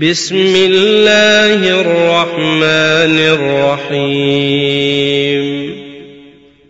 بسم 0.00 0.54
الله 0.56 1.80
الرحمن 1.80 3.18
الرحيم 3.88 5.46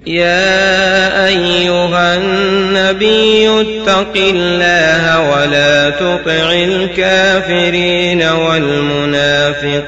يا 0.06 1.26
ايها 1.26 2.17
النبي 2.17 3.49
اتق 3.49 4.12
الله 4.17 5.31
ولا 5.31 5.91
تطع 5.91 6.52
الكافرين 6.52 8.23
والمنافقين 9.43 9.86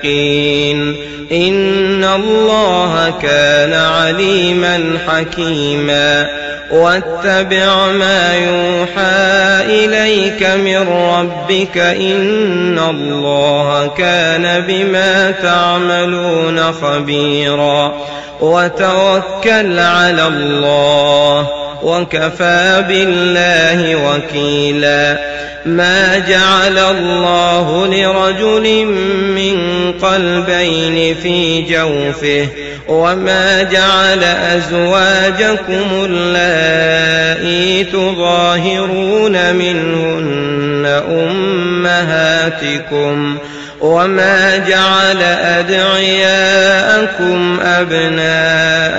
ان 1.32 2.04
الله 2.04 3.14
كان 3.22 3.72
عليما 3.72 4.98
حكيما 5.08 6.28
واتبع 6.70 7.86
ما 7.86 8.34
يوحى 8.34 9.64
إليك 9.84 10.42
من 10.42 10.88
ربك 10.88 11.78
إن 11.78 12.78
الله 12.78 13.86
كان 13.98 14.64
بما 14.68 15.30
تعملون 15.30 16.72
خبيرا 16.72 17.94
وتوكل 18.40 19.78
على 19.78 20.26
الله 20.26 21.48
وكفى 21.82 22.84
بالله 22.88 23.96
وكيلا 23.96 25.18
ما 25.68 26.18
جعل 26.18 26.78
الله 26.78 27.86
لرجل 27.86 28.84
من 29.34 29.58
قلبين 30.02 31.14
في 31.14 31.62
جوفه 31.62 32.48
وما 32.88 33.62
جعل 33.62 34.24
أزواجكم 34.24 36.06
اللائي 36.10 37.84
تظاهرون 37.84 39.54
منهن 39.54 41.02
أمهاتكم 41.90 43.38
وما 43.80 44.56
جعل 44.56 45.22
أدعياءكم 46.22 46.98
أبناءكم 47.62 48.98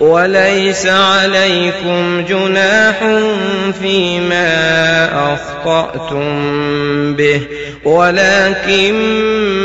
وليس 0.00 0.86
عليكم 0.86 2.24
جناح 2.28 2.96
فيما 3.82 5.08
أخطأتم 5.34 7.14
به 7.14 7.40
ولكن 7.84 8.94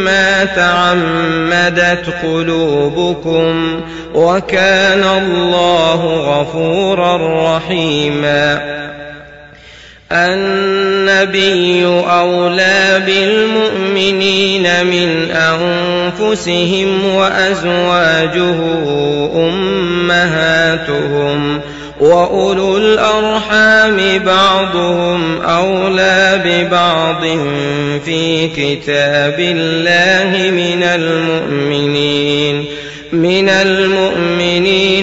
ما 0.03 0.45
تعمدت 0.45 2.05
قلوبكم 2.23 3.81
وكان 4.13 5.03
الله 5.03 6.05
غفورا 6.05 7.17
رحيما. 7.57 8.92
النبي 10.13 11.85
أولى 11.85 13.03
بالمؤمنين 13.05 14.85
من 14.85 15.31
أنفسهم 15.31 17.05
وأزواجه 17.05 18.55
أمهاتهم 19.35 20.93
وأولو 21.99 22.77
الأرحام 22.77 24.19
بعضهم 24.25 25.41
أولى 25.41 26.41
ببعض 26.45 27.21
في 28.05 28.47
كتاب 28.47 29.39
الله 29.39 30.51
من 30.51 30.83
المؤمنين 30.83 32.65
من 33.13 33.49
المؤمنين 33.49 35.02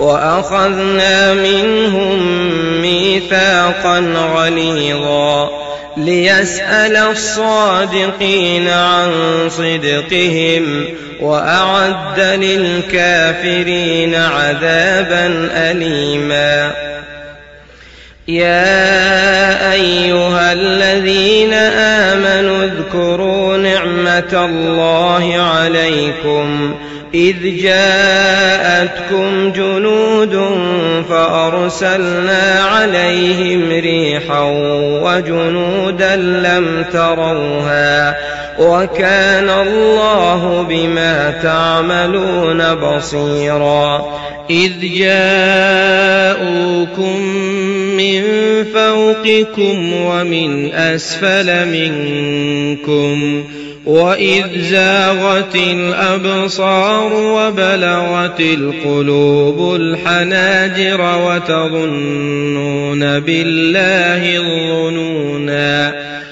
وأخذنا 0.00 1.34
منهم 1.34 2.18
ميثاقا 2.82 3.98
غليظا 4.34 5.50
ليسأل 5.96 6.96
الصادقين 6.96 8.68
عن 8.68 9.10
صدقهم 9.48 10.84
وأعد 11.20 12.20
للكافرين 12.20 14.14
عذابا 14.14 15.48
أليما. 15.52 16.72
يا 18.28 19.72
أيها 19.72 20.52
الذين 20.52 21.54
آمنوا 21.54 22.64
اذكروا 22.64 23.56
نعمة 23.56 24.44
الله 24.44 25.36
عليكم 25.36 26.74
إذ 27.14 27.62
جاءتكم 27.62 29.52
جنود 29.52 30.40
فأرسلنا 31.08 32.64
عليهم 32.64 33.68
ريحا 33.70 34.42
وجنودا 35.02 36.16
لم 36.16 36.84
تروها 36.92 38.16
وكان 38.58 39.50
الله 39.50 40.62
بما 40.68 41.30
تعملون 41.42 42.74
بصيرا 42.74 44.06
إذ 44.50 44.72
جاءوكم 44.98 46.00
من 47.96 48.22
فوقكم 48.74 49.92
ومن 49.92 50.72
أسفل 50.74 51.66
منكم 51.66 53.44
وإذ 53.86 54.44
زاغت 54.58 55.56
الأبصار 55.56 57.12
وبلغت 57.12 58.40
القلوب 58.40 59.74
الحناجر 59.74 61.00
وتظنون 61.26 63.00
بالله 63.20 64.36
الظنونا 64.36 65.99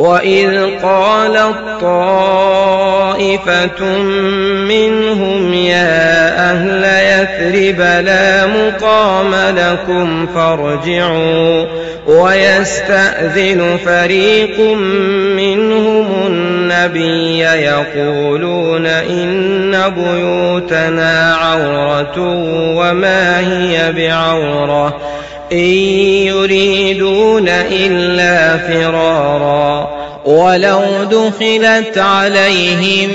وإذ 0.00 0.80
قالت 0.82 1.80
طائفة 1.80 3.48
منهم 4.68 5.54
يا 5.54 6.50
أهل 6.50 6.84
يثرب 6.84 7.80
لا 7.80 8.46
مقام 8.46 9.34
لكم 9.34 10.26
فارجعوا 10.26 11.66
ويستأذن 12.06 13.78
فريق 13.84 14.60
منهم 15.36 16.26
النبي 16.26 17.38
يقولون 17.38 18.86
إن 18.86 19.92
بيوتنا 19.96 21.34
عورة 21.34 22.14
وما 22.76 23.38
هي 23.38 23.92
بعورة 23.92 25.19
إن 25.52 25.58
يريدون 26.26 27.48
إلا 27.48 28.58
فرارا 28.58 29.99
ولو 30.24 30.82
دخلت 31.04 31.98
عليهم 31.98 33.10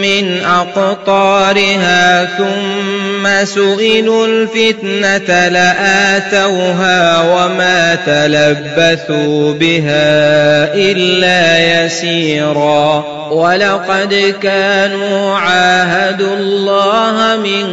من 0.00 0.44
أقطارها 0.44 2.24
ثم 2.24 3.44
سئلوا 3.44 4.26
الفتنة 4.26 5.48
لآتوها 5.48 7.22
وما 7.22 7.94
تلبثوا 7.94 9.52
بها 9.52 10.74
إلا 10.74 11.58
يسيرا 11.84 13.04
ولقد 13.30 14.34
كانوا 14.42 15.36
عاهدوا 15.36 16.36
الله 16.36 17.36
من 17.36 17.66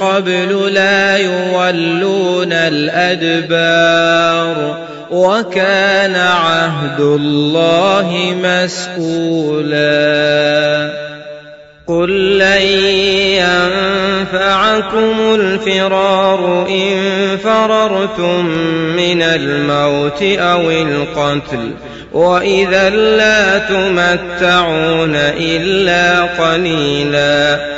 قبل 0.00 0.74
لا 0.74 1.16
يولون 1.16 2.52
الأدبار 2.52 4.08
وكان 5.10 6.16
عهد 6.16 7.00
الله 7.00 8.34
مسؤولا. 8.42 9.88
قل 11.86 12.38
لن 12.38 12.62
ينفعكم 14.32 15.34
الفرار 15.34 16.66
إن 16.68 16.96
فررتم 17.44 18.44
من 18.96 19.22
الموت 19.22 20.22
أو 20.22 20.70
القتل 20.70 21.70
وإذا 22.12 22.90
لا 22.90 23.58
تمتعون 23.58 25.16
إلا 25.16 26.22
قليلا. 26.22 27.77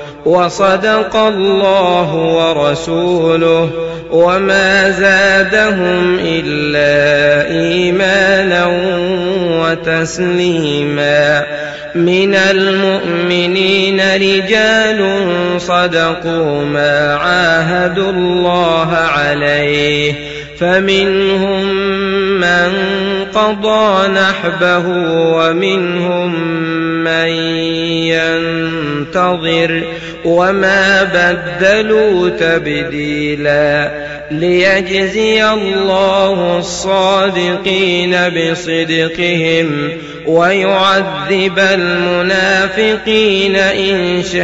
وصدق 0.25 1.15
الله 1.15 2.15
ورسوله 2.15 3.69
وما 4.11 4.91
زادهم 4.91 6.19
إلا 6.19 7.47
إيمانا 7.51 8.65
وتسليما. 9.61 11.43
من 11.95 12.35
المؤمنين 12.35 14.01
رجال 14.15 15.21
صدقوا 15.57 16.65
ما 16.65 17.15
عاهدوا 17.15 18.11
الله 18.11 18.93
عليه. 18.95 20.13
فمنهم 20.59 21.65
من 22.39 22.71
قضى 23.35 24.07
نحبه 24.07 24.87
ومنهم 25.35 26.53
من 27.03 27.29
ينتظر 29.15 29.83
وما 30.25 31.03
بدلوا 31.03 32.29
تبديلا 32.29 33.91
ليجزي 34.31 35.45
الله 35.45 36.57
الصادقين 36.57 38.15
بصدقهم 38.29 39.89
ويعذب 40.25 41.59
المنافقين 41.59 43.55
إن 43.55 44.23
شاء 44.23 44.41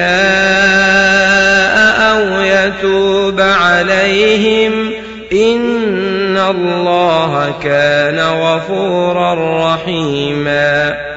أو 2.12 2.42
يتوب 2.42 3.42
عليهم 3.42 4.92
إن 5.34 6.38
الله 6.38 7.54
كان 7.64 8.20
غفورا 8.20 9.34
رحيما 9.74 11.17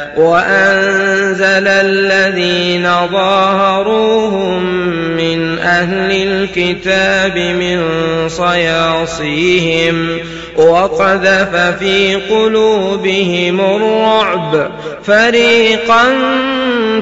وأنزل 0.17 1.67
الذين 1.67 2.89
ظاهروهم 3.11 4.63
من 5.17 5.59
أهل 5.59 6.11
الكتاب 6.11 7.37
من 7.37 7.79
صياصيهم 8.29 10.19
وقذف 10.57 11.55
في 11.79 12.15
قلوبهم 12.15 13.61
الرعب. 13.61 14.71
فريقا 15.03 16.03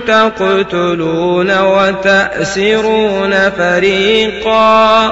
تقتلون 0.08 1.60
وتأسرون 1.62 3.50
فريقا 3.50 5.12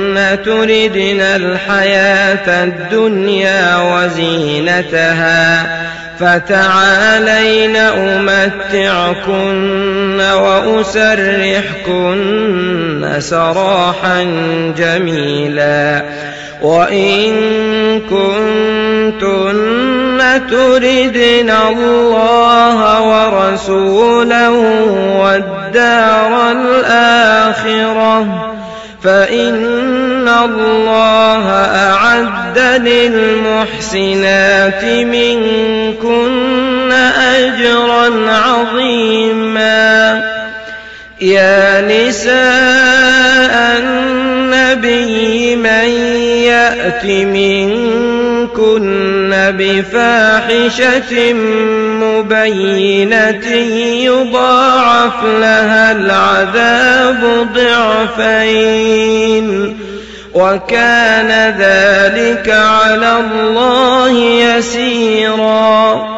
تردن 0.45 1.21
الحياة 1.21 2.63
الدنيا 2.63 3.77
وزينتها 3.77 5.65
فتعالين 6.19 7.75
أمتعكن 7.75 9.41
وأسرحكن 10.21 12.11
سراحا 13.19 14.23
جميلا. 14.77 16.01
وإن 16.61 17.31
كنتن 17.99 19.61
تردن 20.49 21.49
الله 21.49 23.01
ورسوله 23.01 24.49
والدار 25.19 26.51
الآخرة 26.51 28.50
فإن 29.03 30.27
الله 30.27 31.45
أعد 31.75 32.59
للمحسنات 32.87 34.83
منكن 34.85 36.91
أجرا 36.91 38.31
عظيما. 38.31 40.23
يا 41.21 41.81
نساء 41.81 43.77
النبي 43.77 45.55
من 45.55 45.89
يأت 46.49 47.05
منكن 47.05 49.00
بفاحشة 49.61 51.33
مبينة 52.03 53.47
يضاعف 54.05 55.23
لها 55.23 55.91
العذاب 55.91 57.47
ضعفين. 57.55 59.47
وكان 60.33 61.55
ذلك 61.59 62.49
على 62.49 63.19
الله 63.19 64.19
يسيرا. 64.19 66.11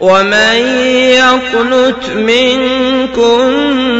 ومن 0.00 0.56
يقنت 0.96 2.04
منكن 2.16 3.90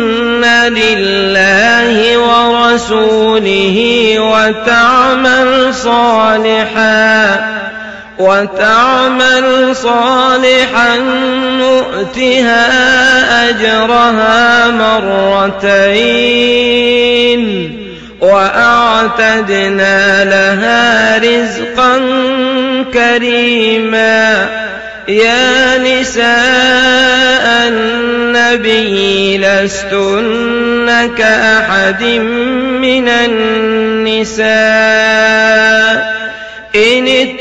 لله 0.68 2.18
ورسوله 2.18 3.76
وتعمل 4.18 5.74
صالحا 5.74 7.40
وتعمل 8.20 9.76
صالحا 9.76 10.96
نؤتها 11.58 12.68
أجرها 13.50 14.68
مرتين 14.70 16.50
وأعتدنا 18.20 19.98
لها 20.24 21.18
رزقا 21.18 21.98
كريما. 22.94 24.48
يا 25.08 25.78
نساء 25.78 27.68
النبي 27.68 29.38
لستن 29.38 31.10
كأحد 31.18 32.02
من 32.82 33.08
النساء. 33.08 34.40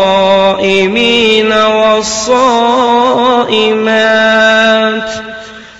والصائمات 1.52 2.62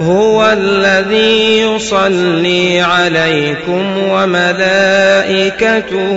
هو 0.00 0.52
الذي 0.52 1.60
يصلي 1.60 2.80
عليكم 2.80 3.98
وملائكته 4.10 6.08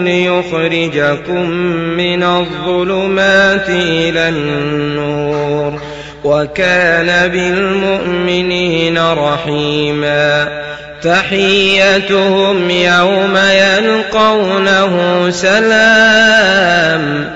ليخرجكم 0.00 1.50
من 1.96 2.22
الظلمات 2.22 3.68
إلى 3.68 4.28
النور 4.28 5.80
وكان 6.24 7.30
بالمؤمنين 7.30 8.98
رحيما 8.98 10.48
تحيتهم 11.02 12.70
يوم 12.70 13.36
يلقونه 13.36 15.26
سلام 15.30 17.35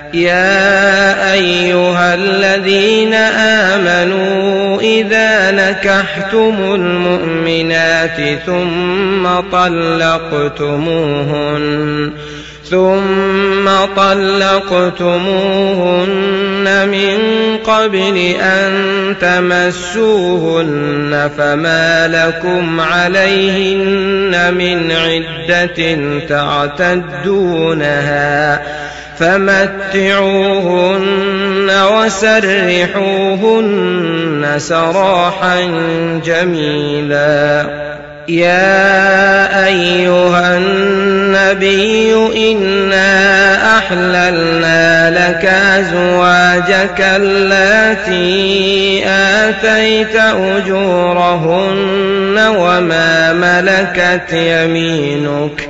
يا 0.13 1.33
أيها 1.33 2.15
الذين 2.15 3.13
آمنوا 3.73 4.81
إذا 4.81 5.51
نكحتم 5.51 6.55
المؤمنات 6.75 8.39
ثم 8.45 9.39
طلقتموهن 9.51 10.71
ثم 12.71 13.69
طلقتموهن 13.95 15.11
من 16.87 17.17
قبل 17.57 18.17
أن 18.41 18.71
تمسوهن 19.21 20.71
فما 21.37 22.07
لكم 22.07 22.79
عليهن 22.79 24.53
من 24.53 24.91
عدة 24.91 25.97
تعتدونها. 26.29 27.71
فمتعوهن 29.21 31.01
وسرحوهن 31.93 33.65
سراحا 34.57 35.61
جميلا. 36.25 37.65
يا 38.27 39.67
أيها 39.67 40.57
النبي 40.57 42.13
إنا 42.51 43.77
أحللنا 43.77 45.09
لك 45.09 45.45
أزواجك 45.45 47.01
اللاتي 47.01 49.03
آتيت 49.07 50.15
أجورهن 50.15 51.75
وما 52.57 53.33
ملكت 53.33 54.33
يمينك 54.33 55.69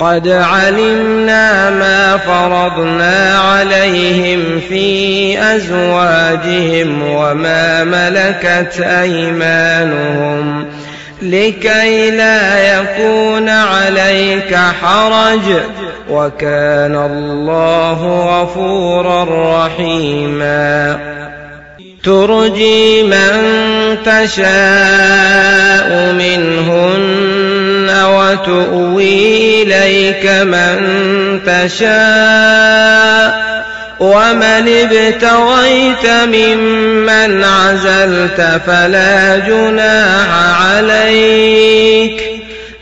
قد 0.00 0.28
علمنا 0.28 1.70
ما 1.70 2.16
فرضنا 2.16 3.38
عليهم 3.38 4.60
في 4.68 5.38
أزواجهم 5.56 7.02
وما 7.02 7.84
ملكت 7.84 8.80
أيمانهم 8.80 10.66
لكي 11.22 12.10
لا 12.10 12.78
يكون 12.78 13.48
عليك 13.48 14.54
حرج 14.82 15.60
وكان 16.10 16.96
الله 16.96 18.00
غفورا 18.40 19.26
رحيما 19.66 20.98
ترجي 22.04 23.02
من 23.02 23.32
تشاء 24.04 25.52
منهن 26.12 27.35
وتؤوي 27.90 29.62
إليك 29.62 30.26
من 30.26 30.76
تشاء 31.46 33.46
ومن 34.00 34.68
ابتغيت 34.68 36.06
ممن 36.06 37.44
عزلت 37.44 38.60
فلا 38.66 39.38
جناح 39.38 40.28
عليك 40.62 42.35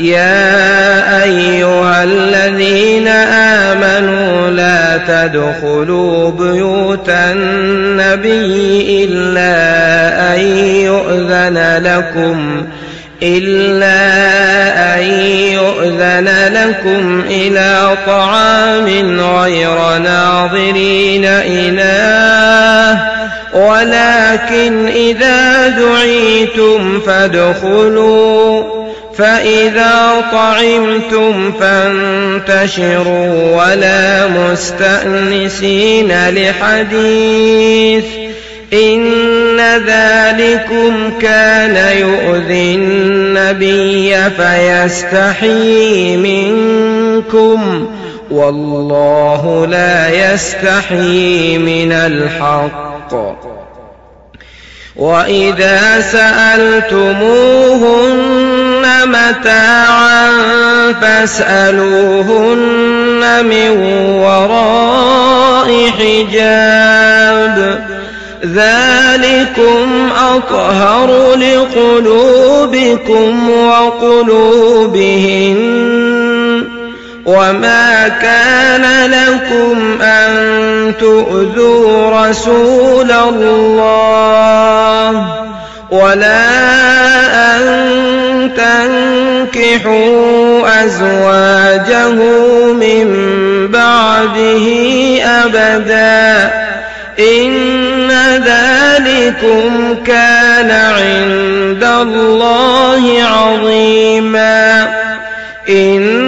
يا 0.00 1.24
أيها 1.24 2.04
الذين 2.04 3.08
آمنوا 3.08 4.50
لا 4.50 4.98
تدخلوا 5.08 6.30
بيوت 6.30 7.08
النبي 7.08 9.04
إلا 9.04 9.54
أن 10.34 10.40
يؤذن 10.66 11.82
لكم 11.84 12.66
إلا 13.22 13.98
أن 14.94 15.02
يؤذن 15.52 16.28
لكم 16.52 17.24
إلى 17.30 17.96
طعام 18.06 19.20
غير 19.20 19.98
ناظرين 19.98 21.24
إله 21.24 23.00
ولكن 23.54 24.88
إذا 24.88 25.68
دعيتم 25.68 27.00
فادخلوا 27.00 28.78
فإذا 29.18 30.24
طعمتم 30.32 31.52
فانتشروا 31.60 33.56
ولا 33.56 34.28
مستأنسين 34.28 36.28
لحديث 36.28 38.04
إن 38.72 39.60
ذلكم 39.86 41.10
كان 41.20 41.98
يؤذي 41.98 42.74
النبي 42.74 44.16
فيستحيي 44.30 46.16
منكم 46.16 47.88
والله 48.30 49.66
لا 49.66 50.32
يستحيي 50.32 51.58
من 51.58 51.92
الحق. 51.92 53.14
وإذا 54.96 56.00
سألتموهن 56.00 57.28
متاعا 59.04 60.30
فاسألوهن 61.00 62.64
من 63.44 63.70
وراء 64.22 65.90
حجاب. 65.98 67.84
ذلكم 68.44 70.08
أطهر 70.34 71.34
لقلوبكم 71.34 73.32
وقلوبهن. 73.50 74.78
وما 77.26 78.08
كان 78.08 79.10
لكم 79.10 80.02
أن 80.02 80.94
تؤذوا 81.00 82.10
رسول 82.26 83.10
الله. 83.12 84.28
ولا 85.90 86.48
أن 87.56 87.64
تنكحوا 89.54 90.84
أزواجه 90.84 92.12
من 92.72 93.08
بعده 93.68 94.66
أبدا 95.24 96.50
إن 97.18 98.10
ذلكم 98.46 99.96
كان 100.06 100.70
عند 100.70 101.84
الله 101.84 103.22
عظيما 103.22 104.88
إن 105.68 106.27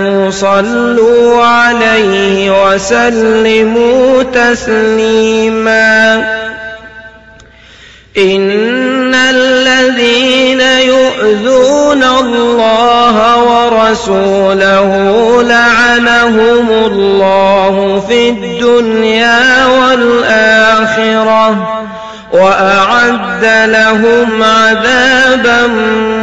صلوا 0.31 1.45
عليه 1.45 2.63
وسلموا 2.65 4.23
تسليما. 4.23 6.15
إن 8.17 9.15
الذين 9.15 10.61
يؤذون 10.61 12.03
الله 12.03 13.43
ورسوله 13.43 14.91
لعنهم 15.43 16.69
الله 16.69 18.03
في 18.07 18.29
الدنيا 18.29 19.65
والآخرة 19.65 21.49
وأعد 22.33 23.45
لهم 23.69 24.43
عذابا 24.43 25.67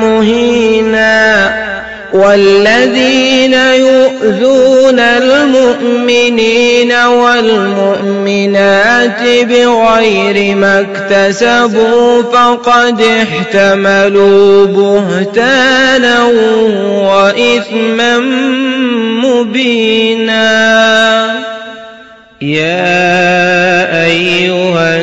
مهينا. 0.02 1.48
والذين 2.12 3.52
يؤذون 3.54 4.98
المؤمنين 4.98 6.92
والمؤمنات 6.92 8.62
بغير 9.22 10.56
ما 10.56 10.80
اكتسبوا 10.80 12.22
فقد 12.22 13.00
احتملوا 13.00 14.66
بهتانا 14.66 16.24
وإثما 16.88 18.18
مبينا. 19.24 20.48
يا 22.42 24.04
أيها 24.04 25.02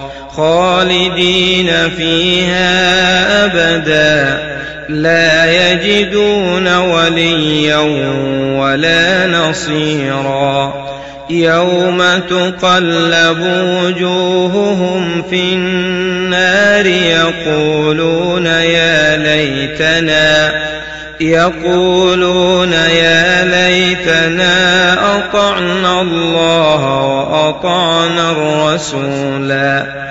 خالدين 0.37 1.89
فيها 1.97 3.45
أبدا. 3.45 4.51
لا 4.89 5.71
يجدون 5.71 6.75
وليا 6.77 7.77
ولا 8.59 9.27
نصيرا. 9.27 10.73
يوم 11.29 12.03
تقلب 12.29 13.39
وجوههم 13.83 15.23
في 15.29 15.53
النار 15.53 16.85
يقولون 16.85 18.45
يا 18.45 19.17
ليتنا 19.17 20.51
يقولون 21.21 22.73
يا 22.73 23.45
ليتنا 23.45 24.93
أطعنا 25.17 26.01
الله 26.01 27.01
وأطعنا 27.01 28.31
الرسولا. 28.31 30.10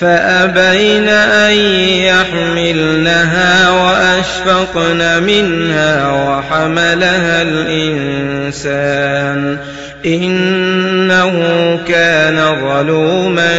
فأبين 0.00 1.08
أن 1.08 1.52
يحملنها 2.06 3.70
وأشفقن 3.70 5.22
منها 5.22 6.12
وحملها 6.12 7.42
الإنسان 7.42 8.88
إنه 10.06 11.32
كان 11.88 12.56
ظلوما 12.60 13.58